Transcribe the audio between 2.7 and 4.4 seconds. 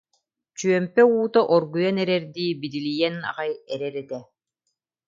лийэн аҕай эрэр этэ